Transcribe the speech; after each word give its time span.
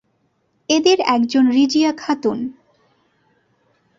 এদের 0.69 0.97
একজন 1.07 1.43
রিজিয়া 1.49 1.91
খাতুন। 1.97 2.39